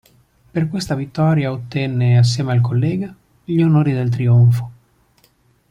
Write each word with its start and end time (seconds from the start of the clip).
Per 0.51 0.67
questa 0.67 0.95
vittoria 0.95 1.51
ottenne, 1.51 2.17
assieme 2.17 2.53
al 2.53 2.61
collega, 2.61 3.15
gli 3.43 3.61
onori 3.61 3.91
del 3.93 4.09
trionfo. 4.09 4.71